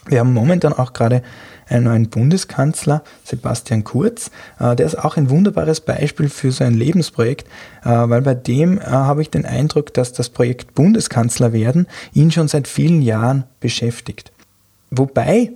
Wir 0.06 0.20
haben 0.20 0.34
momentan 0.34 0.74
auch 0.74 0.92
gerade 0.92 1.22
einen 1.66 1.84
neuen 1.84 2.10
Bundeskanzler, 2.10 3.02
Sebastian 3.24 3.84
Kurz. 3.84 4.30
Äh, 4.60 4.76
der 4.76 4.84
ist 4.84 4.98
auch 4.98 5.16
ein 5.16 5.30
wunderbares 5.30 5.80
Beispiel 5.80 6.28
für 6.28 6.52
so 6.52 6.62
ein 6.62 6.74
Lebensprojekt, 6.74 7.48
äh, 7.84 7.88
weil 7.88 8.20
bei 8.20 8.34
dem 8.34 8.82
habe 8.82 9.22
ich 9.22 9.30
den 9.30 9.46
Eindruck, 9.46 9.94
dass 9.94 10.12
das 10.12 10.28
Projekt 10.28 10.74
Bundeskanzler 10.74 11.54
werden 11.54 11.86
ihn 12.12 12.30
schon 12.30 12.48
seit 12.48 12.68
vielen 12.68 13.00
Jahren 13.00 13.44
beschäftigt. 13.60 14.30
Wobei 14.90 15.52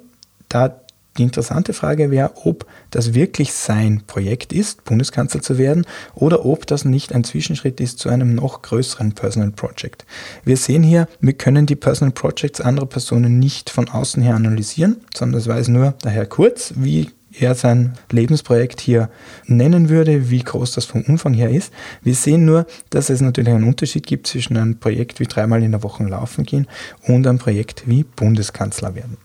da 0.48 0.80
die 1.18 1.24
interessante 1.24 1.72
Frage 1.72 2.10
wäre, 2.10 2.32
ob 2.44 2.66
das 2.90 3.14
wirklich 3.14 3.52
sein 3.52 4.02
Projekt 4.06 4.52
ist, 4.52 4.84
Bundeskanzler 4.84 5.42
zu 5.42 5.58
werden, 5.58 5.84
oder 6.14 6.44
ob 6.44 6.66
das 6.66 6.84
nicht 6.84 7.12
ein 7.12 7.24
Zwischenschritt 7.24 7.80
ist 7.80 7.98
zu 7.98 8.08
einem 8.08 8.34
noch 8.34 8.62
größeren 8.62 9.12
Personal 9.12 9.50
Project. 9.50 10.06
Wir 10.44 10.56
sehen 10.56 10.82
hier, 10.82 11.08
wir 11.20 11.34
können 11.34 11.66
die 11.66 11.76
Personal 11.76 12.12
Projects 12.12 12.60
anderer 12.60 12.86
Personen 12.86 13.38
nicht 13.38 13.70
von 13.70 13.88
außen 13.88 14.22
her 14.22 14.34
analysieren, 14.34 14.98
sondern 15.14 15.40
das 15.40 15.48
weiß 15.48 15.68
nur 15.68 15.92
der 16.04 16.12
Herr 16.12 16.26
Kurz, 16.26 16.72
wie 16.76 17.10
er 17.40 17.54
sein 17.54 17.92
Lebensprojekt 18.10 18.80
hier 18.80 19.10
nennen 19.46 19.88
würde, 19.88 20.30
wie 20.30 20.42
groß 20.42 20.72
das 20.72 20.86
vom 20.86 21.02
Umfang 21.02 21.34
her 21.34 21.50
ist. 21.50 21.72
Wir 22.02 22.14
sehen 22.14 22.44
nur, 22.44 22.66
dass 22.90 23.10
es 23.10 23.20
natürlich 23.20 23.52
einen 23.52 23.64
Unterschied 23.68 24.06
gibt 24.06 24.26
zwischen 24.26 24.56
einem 24.56 24.78
Projekt 24.78 25.20
wie 25.20 25.26
dreimal 25.26 25.62
in 25.62 25.72
der 25.72 25.82
Woche 25.82 26.04
laufen 26.04 26.44
gehen 26.44 26.66
und 27.06 27.26
einem 27.26 27.38
Projekt 27.38 27.84
wie 27.86 28.04
Bundeskanzler 28.04 28.94
werden. 28.94 29.18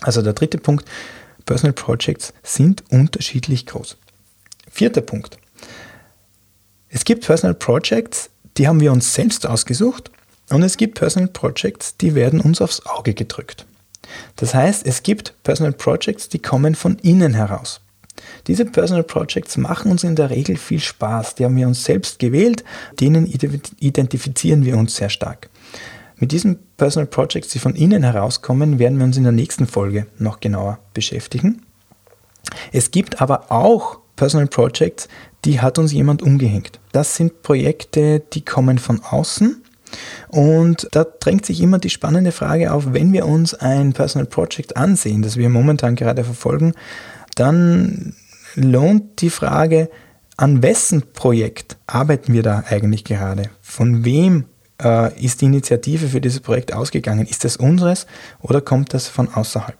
Also 0.00 0.22
der 0.22 0.32
dritte 0.32 0.58
Punkt, 0.58 0.84
Personal 1.46 1.72
Projects 1.72 2.32
sind 2.42 2.84
unterschiedlich 2.90 3.66
groß. 3.66 3.96
Vierter 4.70 5.00
Punkt. 5.00 5.38
Es 6.88 7.04
gibt 7.04 7.26
Personal 7.26 7.54
Projects, 7.54 8.30
die 8.56 8.66
haben 8.66 8.80
wir 8.80 8.92
uns 8.92 9.14
selbst 9.14 9.46
ausgesucht 9.46 10.10
und 10.48 10.62
es 10.62 10.76
gibt 10.76 10.98
Personal 10.98 11.28
Projects, 11.28 11.96
die 11.96 12.14
werden 12.14 12.40
uns 12.40 12.60
aufs 12.60 12.84
Auge 12.86 13.14
gedrückt. 13.14 13.66
Das 14.36 14.54
heißt, 14.54 14.86
es 14.86 15.02
gibt 15.02 15.34
Personal 15.42 15.72
Projects, 15.72 16.28
die 16.28 16.40
kommen 16.40 16.74
von 16.74 16.98
innen 16.98 17.34
heraus. 17.34 17.80
Diese 18.46 18.64
Personal 18.64 19.04
Projects 19.04 19.56
machen 19.56 19.90
uns 19.90 20.04
in 20.04 20.16
der 20.16 20.30
Regel 20.30 20.56
viel 20.56 20.80
Spaß. 20.80 21.36
Die 21.36 21.44
haben 21.44 21.56
wir 21.56 21.66
uns 21.66 21.84
selbst 21.84 22.18
gewählt, 22.18 22.64
denen 22.98 23.26
identifizieren 23.26 24.64
wir 24.64 24.76
uns 24.76 24.96
sehr 24.96 25.10
stark. 25.10 25.48
Mit 26.20 26.32
diesen 26.32 26.58
Personal 26.76 27.06
Projects, 27.06 27.48
die 27.48 27.58
von 27.58 27.74
innen 27.74 28.02
herauskommen, 28.02 28.78
werden 28.78 28.98
wir 28.98 29.06
uns 29.06 29.16
in 29.16 29.22
der 29.22 29.32
nächsten 29.32 29.66
Folge 29.66 30.06
noch 30.18 30.40
genauer 30.40 30.78
beschäftigen. 30.92 31.62
Es 32.72 32.90
gibt 32.90 33.22
aber 33.22 33.50
auch 33.50 33.98
Personal 34.16 34.46
Projects, 34.46 35.08
die 35.46 35.62
hat 35.62 35.78
uns 35.78 35.92
jemand 35.92 36.20
umgehängt. 36.20 36.78
Das 36.92 37.16
sind 37.16 37.42
Projekte, 37.42 38.20
die 38.20 38.44
kommen 38.44 38.78
von 38.78 39.00
außen. 39.02 39.62
Und 40.28 40.88
da 40.92 41.04
drängt 41.04 41.46
sich 41.46 41.62
immer 41.62 41.78
die 41.78 41.88
spannende 41.88 42.32
Frage 42.32 42.72
auf, 42.72 42.92
wenn 42.92 43.14
wir 43.14 43.26
uns 43.26 43.54
ein 43.54 43.94
Personal 43.94 44.26
Project 44.26 44.76
ansehen, 44.76 45.22
das 45.22 45.38
wir 45.38 45.48
momentan 45.48 45.96
gerade 45.96 46.22
verfolgen, 46.22 46.74
dann 47.34 48.14
lohnt 48.54 49.22
die 49.22 49.30
Frage, 49.30 49.88
an 50.36 50.62
wessen 50.62 51.02
Projekt 51.14 51.78
arbeiten 51.86 52.34
wir 52.34 52.42
da 52.42 52.64
eigentlich 52.68 53.04
gerade? 53.04 53.44
Von 53.62 54.04
wem 54.04 54.44
äh, 54.82 55.24
ist 55.24 55.40
die 55.40 55.46
Initiative 55.46 56.08
für 56.08 56.20
dieses 56.20 56.40
Projekt 56.40 56.72
ausgegangen? 56.72 57.26
Ist 57.26 57.44
das 57.44 57.56
unseres 57.56 58.06
oder 58.40 58.60
kommt 58.60 58.94
das 58.94 59.08
von 59.08 59.32
außerhalb? 59.32 59.76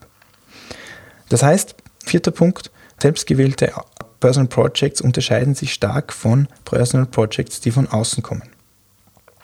Das 1.28 1.42
heißt, 1.42 1.74
vierter 2.04 2.30
Punkt, 2.30 2.70
selbstgewählte 3.00 3.72
Personal 4.20 4.48
Projects 4.48 5.00
unterscheiden 5.00 5.54
sich 5.54 5.72
stark 5.72 6.12
von 6.12 6.46
Personal 6.64 7.06
Projects, 7.06 7.60
die 7.60 7.70
von 7.70 7.88
außen 7.88 8.22
kommen. 8.22 8.42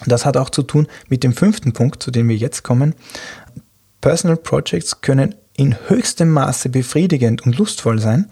Das 0.04 0.26
hat 0.26 0.36
auch 0.36 0.50
zu 0.50 0.62
tun 0.62 0.86
mit 1.08 1.25
dem 1.25 1.32
fünften 1.32 1.72
Punkt, 1.72 2.02
zu 2.02 2.10
dem 2.10 2.28
wir 2.28 2.36
jetzt 2.36 2.62
kommen. 2.62 2.94
Personal 4.02 4.36
Projects 4.36 5.00
können 5.00 5.34
in 5.56 5.76
höchstem 5.88 6.30
Maße 6.30 6.68
befriedigend 6.68 7.46
und 7.46 7.56
lustvoll 7.56 7.98
sein. 7.98 8.30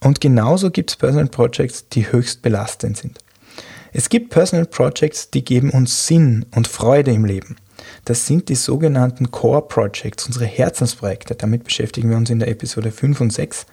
Und 0.00 0.22
genauso 0.22 0.70
gibt 0.70 0.90
es 0.90 0.96
Personal 0.96 1.26
Projects, 1.26 1.88
die 1.90 2.10
höchst 2.10 2.40
belastend 2.40 2.96
sind. 2.96 3.18
Es 3.92 4.08
gibt 4.08 4.30
Personal 4.30 4.66
Projects, 4.66 5.30
die 5.30 5.44
geben 5.44 5.70
uns 5.70 6.06
Sinn 6.06 6.46
und 6.54 6.68
Freude 6.68 7.12
im 7.12 7.24
Leben. 7.24 7.56
Das 8.04 8.26
sind 8.26 8.48
die 8.48 8.54
sogenannten 8.54 9.30
Core 9.30 9.62
Projects, 9.62 10.26
unsere 10.26 10.46
Herzensprojekte. 10.46 11.34
Damit 11.34 11.64
beschäftigen 11.64 12.10
wir 12.10 12.16
uns 12.16 12.30
in 12.30 12.38
der 12.38 12.48
Episode 12.48 12.92
5 12.92 13.20
und 13.20 13.32
6 13.32 13.66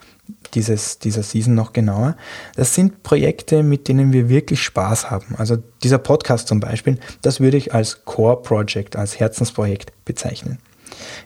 dieses, 0.54 1.00
dieser 1.00 1.24
Season 1.24 1.56
noch 1.56 1.74
genauer. 1.74 2.18
Das 2.56 2.74
sind 2.74 3.04
Projekte, 3.04 3.64
mit 3.64 3.88
denen 3.88 4.14
wir 4.14 4.30
wirklich 4.30 4.62
Spaß 4.64 5.10
haben. 5.12 5.36
Also 5.38 5.58
dieser 5.84 6.00
Podcast 6.00 6.48
zum 6.48 6.60
Beispiel, 6.60 6.98
das 7.22 7.40
würde 7.40 7.58
ich 7.58 7.74
als 7.74 8.06
Core 8.06 8.42
Project, 8.42 8.96
als 8.96 9.20
Herzensprojekt 9.20 9.92
bezeichnen. 10.04 10.60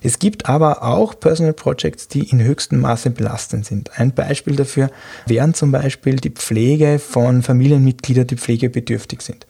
Es 0.01 0.19
gibt 0.19 0.47
aber 0.47 0.83
auch 0.83 1.19
Personal 1.19 1.53
Projects, 1.53 2.07
die 2.07 2.29
in 2.29 2.41
höchstem 2.41 2.81
Maße 2.81 3.09
belastend 3.11 3.65
sind. 3.65 3.99
Ein 3.99 4.13
Beispiel 4.13 4.55
dafür 4.55 4.89
wären 5.25 5.53
zum 5.53 5.71
Beispiel 5.71 6.17
die 6.17 6.31
Pflege 6.31 6.99
von 6.99 7.43
Familienmitgliedern, 7.43 8.27
die 8.27 8.37
pflegebedürftig 8.37 9.21
sind. 9.21 9.47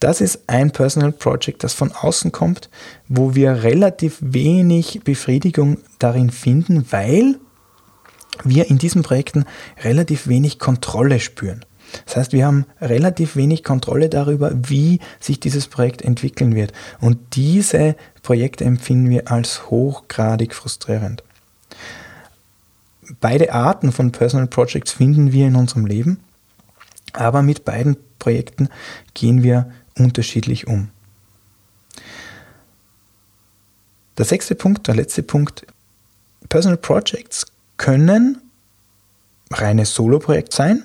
Das 0.00 0.20
ist 0.20 0.44
ein 0.46 0.70
Personal 0.70 1.12
Project, 1.12 1.64
das 1.64 1.74
von 1.74 1.90
außen 1.92 2.30
kommt, 2.30 2.70
wo 3.08 3.34
wir 3.34 3.64
relativ 3.64 4.18
wenig 4.20 5.00
Befriedigung 5.02 5.78
darin 5.98 6.30
finden, 6.30 6.86
weil 6.90 7.36
wir 8.44 8.70
in 8.70 8.78
diesen 8.78 9.02
Projekten 9.02 9.44
relativ 9.82 10.28
wenig 10.28 10.60
Kontrolle 10.60 11.18
spüren. 11.18 11.64
Das 12.04 12.16
heißt, 12.16 12.32
wir 12.32 12.46
haben 12.46 12.66
relativ 12.80 13.34
wenig 13.34 13.64
Kontrolle 13.64 14.08
darüber, 14.08 14.52
wie 14.54 15.00
sich 15.20 15.40
dieses 15.40 15.66
Projekt 15.68 16.02
entwickeln 16.02 16.54
wird. 16.54 16.72
Und 17.00 17.18
diese 17.34 17.96
Projekte 18.28 18.66
empfinden 18.66 19.08
wir 19.08 19.32
als 19.32 19.70
hochgradig 19.70 20.54
frustrierend. 20.54 21.24
Beide 23.22 23.54
Arten 23.54 23.90
von 23.90 24.12
Personal 24.12 24.46
Projects 24.46 24.92
finden 24.92 25.32
wir 25.32 25.46
in 25.46 25.56
unserem 25.56 25.86
Leben, 25.86 26.20
aber 27.14 27.40
mit 27.40 27.64
beiden 27.64 27.96
Projekten 28.18 28.68
gehen 29.14 29.42
wir 29.42 29.72
unterschiedlich 29.96 30.66
um. 30.66 30.90
Der 34.18 34.26
sechste 34.26 34.54
Punkt, 34.54 34.88
der 34.88 34.96
letzte 34.96 35.22
Punkt, 35.22 35.66
Personal 36.50 36.76
Projects 36.76 37.46
können 37.78 38.42
reine 39.50 39.86
Solo-Projekt 39.86 40.52
sein 40.52 40.84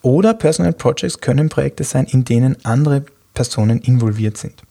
oder 0.00 0.32
Personal 0.32 0.72
Projects 0.72 1.20
können 1.20 1.50
Projekte 1.50 1.84
sein, 1.84 2.06
in 2.06 2.24
denen 2.24 2.64
andere 2.64 3.04
Personen 3.34 3.78
involviert 3.82 4.38
sind. 4.38 4.62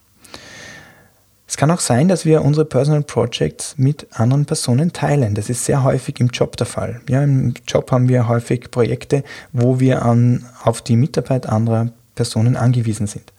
Es 1.47 1.55
kann 1.55 1.71
auch 1.71 1.79
sein, 1.79 2.09
dass 2.09 2.25
wir 2.25 2.43
unsere 2.43 2.65
Personal 2.65 3.03
Projects 3.03 3.75
mit 3.77 4.05
anderen 4.11 4.45
Personen 4.45 4.91
teilen. 4.91 5.33
Das 5.33 5.49
ist 5.49 5.63
sehr 5.63 5.83
häufig 5.83 6.19
im 6.19 6.27
Job 6.27 6.57
der 6.57 6.67
Fall. 6.67 6.99
Ja, 7.07 7.23
Im 7.23 7.53
Job 7.65 7.89
haben 7.91 8.09
wir 8.09 8.27
häufig 8.27 8.69
Projekte, 8.69 9.23
wo 9.53 9.79
wir 9.79 10.03
an, 10.03 10.45
auf 10.63 10.81
die 10.81 10.97
Mitarbeit 10.97 11.47
anderer 11.47 11.89
Personen 12.15 12.57
angewiesen 12.57 13.07
sind. 13.07 13.31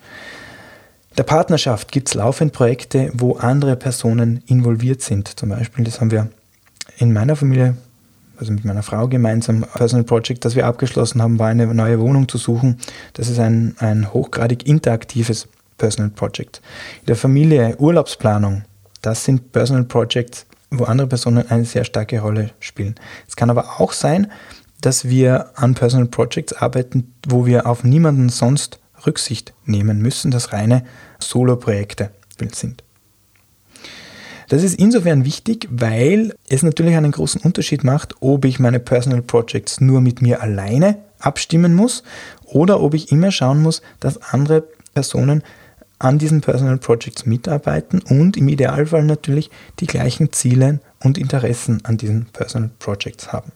In 1.11 1.17
der 1.19 1.25
Partnerschaft 1.25 1.93
gibt 1.93 2.09
es 2.09 2.15
laufend 2.15 2.55
Projekte, 2.55 3.11
wo 3.13 3.37
andere 3.37 3.77
Personen 3.77 4.43
involviert 4.47 5.03
sind. 5.03 5.39
Zum 5.39 5.51
Beispiel, 5.51 5.85
das 5.85 6.01
haben 6.01 6.11
wir 6.11 6.29
in 6.97 7.13
meiner 7.13 7.37
Familie 7.37 7.77
also 8.39 8.53
mit 8.53 8.65
meiner 8.65 8.85
Frau 8.85 9.09
gemeinsam 9.09 9.65
Personal 9.75 10.05
Project, 10.05 10.45
das 10.45 10.55
wir 10.55 10.67
abgeschlossen 10.67 11.21
haben, 11.21 11.39
war 11.41 11.49
eine 11.49 11.67
neue 11.75 11.99
Wohnung 11.99 12.29
zu 12.29 12.39
suchen. 12.39 12.79
Das 13.15 13.29
ist 13.29 13.41
ein, 13.41 13.75
ein 13.79 14.13
hochgradig 14.13 14.67
interaktives 14.67 15.49
Personal 15.79 16.11
Project. 16.11 16.61
In 17.01 17.07
der 17.07 17.17
Familie 17.17 17.77
Urlaubsplanung, 17.79 18.65
das 19.01 19.25
sind 19.25 19.53
Personal 19.53 19.85
Projects, 19.85 20.47
wo 20.71 20.85
andere 20.85 21.09
Personen 21.09 21.49
eine 21.49 21.65
sehr 21.65 21.85
starke 21.85 22.21
Rolle 22.21 22.51
spielen. 22.61 22.97
Es 23.27 23.37
kann 23.37 23.51
aber 23.51 23.81
auch 23.81 23.93
sein, 23.93 24.31
dass 24.81 25.09
wir 25.09 25.51
an 25.55 25.75
Personal 25.75 26.09
Projects 26.09 26.53
arbeiten, 26.53 27.15
wo 27.27 27.47
wir 27.47 27.67
auf 27.67 27.85
niemanden 27.85 28.29
sonst 28.29 28.79
Rücksicht 29.07 29.55
nehmen 29.65 30.01
müssen, 30.03 30.31
dass 30.31 30.53
reine 30.53 30.85
Solo-Projekte 31.19 32.11
sind. 32.53 32.85
Das 34.49 34.63
ist 34.63 34.79
insofern 34.79 35.25
wichtig, 35.25 35.69
weil 35.71 36.35
es 36.49 36.63
natürlich 36.63 36.97
einen 36.97 37.13
großen 37.13 37.41
Unterschied 37.41 37.85
macht, 37.85 38.15
ob 38.21 38.45
ich 38.45 38.59
meine 38.59 38.81
Personal 38.81 39.21
Projects 39.21 39.81
nur 39.81 40.01
mit 40.01 40.23
mir 40.23 40.41
alleine 40.41 40.99
abstimmen 41.19 41.75
muss 41.75 42.03
oder 42.45 42.81
ob 42.81 42.95
ich 42.95 43.13
immer 43.13 43.31
schauen 43.31 43.61
muss, 43.61 43.83
dass 44.01 44.23
andere 44.33 44.65
Personen 44.95 45.43
an 45.99 46.19
diesen 46.19 46.41
Personal 46.41 46.79
Projects 46.79 47.27
mitarbeiten 47.27 48.01
und 48.01 48.37
im 48.37 48.49
Idealfall 48.49 49.05
natürlich 49.05 49.51
die 49.81 49.87
gleichen 49.87 50.33
Ziele 50.33 50.81
und 51.03 51.19
Interessen 51.19 51.85
an 51.85 51.97
diesen 51.97 52.27
Personal 52.27 52.71
Projects 52.79 53.33
haben. 53.33 53.53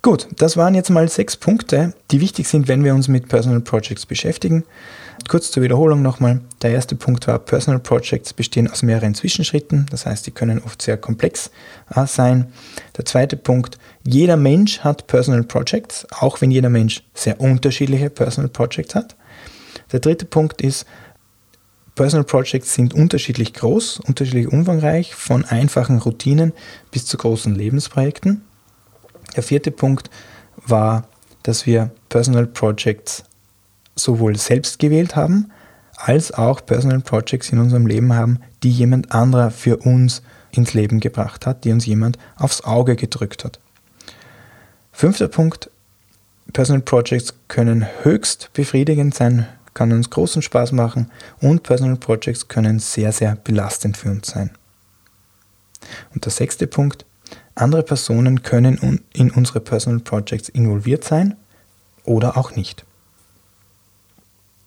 Gut, 0.00 0.28
das 0.36 0.56
waren 0.56 0.74
jetzt 0.74 0.90
mal 0.90 1.08
sechs 1.08 1.36
Punkte, 1.36 1.92
die 2.12 2.20
wichtig 2.20 2.48
sind, 2.48 2.68
wenn 2.68 2.84
wir 2.84 2.94
uns 2.94 3.08
mit 3.08 3.28
Personal 3.28 3.60
Projects 3.60 4.06
beschäftigen. 4.06 4.64
Kurz 5.26 5.50
zur 5.50 5.62
Wiederholung 5.62 6.02
nochmal. 6.02 6.40
Der 6.62 6.70
erste 6.70 6.94
Punkt 6.94 7.26
war, 7.26 7.40
Personal 7.40 7.80
Projects 7.80 8.32
bestehen 8.32 8.70
aus 8.70 8.82
mehreren 8.82 9.14
Zwischenschritten, 9.14 9.86
das 9.90 10.06
heißt, 10.06 10.26
die 10.26 10.30
können 10.30 10.62
oft 10.64 10.80
sehr 10.80 10.96
komplex 10.96 11.50
äh, 11.94 12.06
sein. 12.06 12.46
Der 12.96 13.04
zweite 13.04 13.36
Punkt, 13.36 13.78
jeder 14.04 14.36
Mensch 14.36 14.80
hat 14.80 15.08
Personal 15.08 15.42
Projects, 15.42 16.06
auch 16.12 16.40
wenn 16.40 16.52
jeder 16.52 16.70
Mensch 16.70 17.02
sehr 17.12 17.40
unterschiedliche 17.40 18.08
Personal 18.08 18.48
Projects 18.48 18.94
hat. 18.94 19.16
Der 19.92 20.00
dritte 20.00 20.26
Punkt 20.26 20.60
ist, 20.60 20.86
Personal 21.94 22.24
Projects 22.24 22.74
sind 22.74 22.94
unterschiedlich 22.94 23.54
groß, 23.54 24.00
unterschiedlich 24.00 24.46
umfangreich, 24.48 25.14
von 25.14 25.44
einfachen 25.44 25.98
Routinen 25.98 26.52
bis 26.92 27.06
zu 27.06 27.16
großen 27.16 27.54
Lebensprojekten. 27.54 28.42
Der 29.34 29.42
vierte 29.42 29.72
Punkt 29.72 30.08
war, 30.64 31.08
dass 31.42 31.66
wir 31.66 31.90
Personal 32.08 32.46
Projects 32.46 33.24
sowohl 33.96 34.36
selbst 34.36 34.78
gewählt 34.78 35.16
haben, 35.16 35.50
als 35.96 36.32
auch 36.32 36.64
Personal 36.64 37.00
Projects 37.00 37.50
in 37.50 37.58
unserem 37.58 37.86
Leben 37.86 38.14
haben, 38.14 38.38
die 38.62 38.70
jemand 38.70 39.10
anderer 39.10 39.50
für 39.50 39.78
uns 39.78 40.22
ins 40.52 40.74
Leben 40.74 41.00
gebracht 41.00 41.46
hat, 41.46 41.64
die 41.64 41.72
uns 41.72 41.84
jemand 41.86 42.16
aufs 42.36 42.62
Auge 42.62 42.94
gedrückt 42.94 43.44
hat. 43.44 43.58
Fünfter 44.92 45.28
Punkt, 45.28 45.70
Personal 46.52 46.82
Projects 46.82 47.34
können 47.48 47.86
höchst 48.02 48.50
befriedigend 48.52 49.14
sein, 49.14 49.46
kann 49.78 49.92
uns 49.92 50.10
großen 50.10 50.42
Spaß 50.42 50.72
machen 50.72 51.08
und 51.40 51.62
Personal 51.62 51.94
Projects 51.94 52.48
können 52.48 52.80
sehr, 52.80 53.12
sehr 53.12 53.36
belastend 53.36 53.96
für 53.96 54.10
uns 54.10 54.26
sein. 54.26 54.50
Und 56.12 56.24
der 56.24 56.32
sechste 56.32 56.66
Punkt, 56.66 57.06
andere 57.54 57.84
Personen 57.84 58.42
können 58.42 59.04
in 59.12 59.30
unsere 59.30 59.60
Personal 59.60 60.00
Projects 60.00 60.48
involviert 60.48 61.04
sein 61.04 61.36
oder 62.02 62.36
auch 62.36 62.56
nicht. 62.56 62.84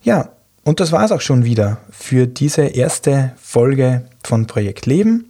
Ja, 0.03 0.31
und 0.64 0.81
das 0.81 0.93
war 0.93 1.05
es 1.05 1.12
auch 1.12 1.21
schon 1.21 1.45
wieder 1.45 1.77
für 1.90 2.27
diese 2.27 2.62
erste 2.62 3.33
Folge 3.40 4.07
von 4.23 4.47
Projekt 4.47 4.87
Leben. 4.87 5.30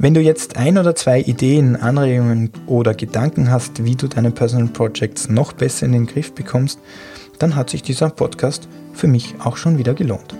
Wenn 0.00 0.14
du 0.14 0.20
jetzt 0.20 0.56
ein 0.56 0.78
oder 0.78 0.94
zwei 0.94 1.20
Ideen, 1.20 1.74
Anregungen 1.74 2.52
oder 2.68 2.94
Gedanken 2.94 3.50
hast, 3.50 3.84
wie 3.84 3.96
du 3.96 4.06
deine 4.06 4.30
Personal 4.30 4.68
Projects 4.68 5.28
noch 5.28 5.52
besser 5.52 5.86
in 5.86 5.92
den 5.92 6.06
Griff 6.06 6.32
bekommst, 6.32 6.78
dann 7.40 7.56
hat 7.56 7.68
sich 7.68 7.82
dieser 7.82 8.08
Podcast 8.10 8.68
für 8.92 9.08
mich 9.08 9.34
auch 9.42 9.56
schon 9.56 9.76
wieder 9.76 9.94
gelohnt. 9.94 10.36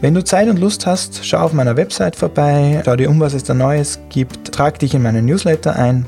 Wenn 0.00 0.14
du 0.14 0.24
Zeit 0.24 0.48
und 0.48 0.58
Lust 0.58 0.84
hast, 0.84 1.24
schau 1.24 1.38
auf 1.38 1.52
meiner 1.52 1.76
Website 1.76 2.16
vorbei, 2.16 2.82
schau 2.84 2.96
dir 2.96 3.08
um, 3.08 3.20
was 3.20 3.34
es 3.34 3.44
da 3.44 3.54
Neues 3.54 4.00
gibt, 4.08 4.52
trag 4.52 4.80
dich 4.80 4.94
in 4.94 5.02
meinen 5.02 5.26
Newsletter 5.26 5.76
ein 5.76 6.04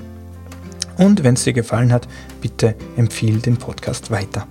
und 0.98 1.22
wenn 1.22 1.34
es 1.34 1.44
dir 1.44 1.52
gefallen 1.52 1.92
hat, 1.92 2.08
bitte 2.40 2.74
empfehle 2.96 3.38
den 3.38 3.56
Podcast 3.56 4.10
weiter. 4.10 4.48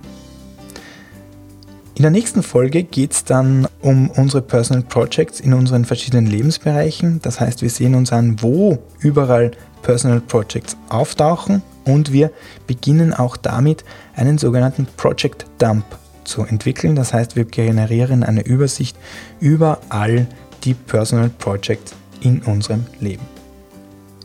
In 1.96 2.02
der 2.02 2.10
nächsten 2.10 2.42
Folge 2.42 2.82
geht 2.82 3.14
es 3.14 3.24
dann 3.24 3.66
um 3.80 4.10
unsere 4.10 4.42
Personal 4.42 4.82
Projects 4.82 5.40
in 5.40 5.54
unseren 5.54 5.86
verschiedenen 5.86 6.26
Lebensbereichen. 6.26 7.20
Das 7.22 7.40
heißt, 7.40 7.62
wir 7.62 7.70
sehen 7.70 7.94
uns 7.94 8.12
an, 8.12 8.36
wo 8.42 8.78
überall 8.98 9.52
Personal 9.80 10.20
Projects 10.20 10.76
auftauchen 10.90 11.62
und 11.86 12.12
wir 12.12 12.30
beginnen 12.66 13.14
auch 13.14 13.38
damit, 13.38 13.82
einen 14.14 14.36
sogenannten 14.36 14.86
Project 14.98 15.46
Dump 15.56 15.86
zu 16.24 16.42
entwickeln. 16.42 16.96
Das 16.96 17.14
heißt, 17.14 17.34
wir 17.34 17.46
generieren 17.46 18.24
eine 18.24 18.42
Übersicht 18.44 18.98
über 19.40 19.78
all 19.88 20.26
die 20.64 20.74
Personal 20.74 21.30
Projects 21.30 21.94
in 22.20 22.42
unserem 22.42 22.84
Leben. 23.00 23.24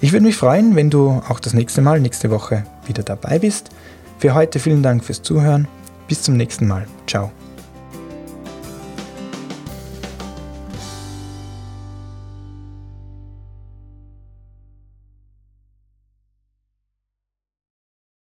Ich 0.02 0.12
würde 0.12 0.26
mich 0.26 0.36
freuen, 0.36 0.76
wenn 0.76 0.90
du 0.90 1.22
auch 1.30 1.40
das 1.40 1.54
nächste 1.54 1.82
Mal, 1.82 2.02
nächste 2.02 2.32
Woche 2.32 2.66
wieder 2.86 3.04
dabei 3.04 3.40
bist. 3.40 3.70
Für 4.18 4.34
heute 4.34 4.60
vielen 4.60 4.84
Dank 4.84 5.06
fürs 5.06 5.22
Zuhören. 5.22 5.70
Bis 6.10 6.22
zum 6.22 6.36
nächsten 6.36 6.68
Mal. 6.68 6.86
Ciao. 7.08 7.32